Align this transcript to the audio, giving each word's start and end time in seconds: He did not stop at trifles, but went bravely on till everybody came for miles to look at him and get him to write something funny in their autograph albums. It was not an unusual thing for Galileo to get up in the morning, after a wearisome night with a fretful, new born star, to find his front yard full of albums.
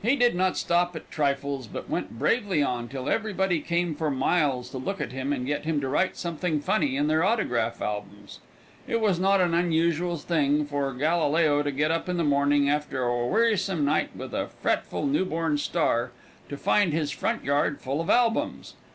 He 0.00 0.16
did 0.16 0.34
not 0.34 0.56
stop 0.56 0.96
at 0.96 1.10
trifles, 1.10 1.66
but 1.66 1.90
went 1.90 2.18
bravely 2.18 2.62
on 2.62 2.88
till 2.88 3.10
everybody 3.10 3.60
came 3.60 3.94
for 3.94 4.10
miles 4.10 4.70
to 4.70 4.78
look 4.78 5.02
at 5.02 5.12
him 5.12 5.34
and 5.34 5.44
get 5.44 5.66
him 5.66 5.82
to 5.82 5.88
write 5.90 6.16
something 6.16 6.60
funny 6.62 6.96
in 6.96 7.08
their 7.08 7.22
autograph 7.22 7.82
albums. 7.82 8.38
It 8.88 9.02
was 9.02 9.20
not 9.20 9.42
an 9.42 9.52
unusual 9.52 10.16
thing 10.16 10.64
for 10.64 10.94
Galileo 10.94 11.62
to 11.62 11.70
get 11.70 11.90
up 11.90 12.08
in 12.08 12.16
the 12.16 12.24
morning, 12.24 12.70
after 12.70 13.02
a 13.02 13.26
wearisome 13.26 13.84
night 13.84 14.08
with 14.16 14.32
a 14.32 14.48
fretful, 14.62 15.04
new 15.06 15.26
born 15.26 15.58
star, 15.58 16.10
to 16.48 16.56
find 16.56 16.94
his 16.94 17.10
front 17.10 17.44
yard 17.44 17.82
full 17.82 18.00
of 18.00 18.08
albums. 18.08 18.76